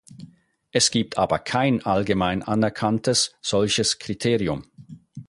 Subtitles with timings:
[0.71, 4.63] Es gibt aber kein allgemein anerkanntes solches Kriterium.